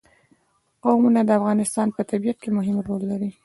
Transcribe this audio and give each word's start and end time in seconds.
قومونه 0.83 1.19
د 1.25 1.29
افغانستان 1.39 1.87
په 1.95 2.01
طبیعت 2.09 2.37
کې 2.43 2.49
مهم 2.57 2.77
رول 2.87 3.01
لري. 3.11 3.29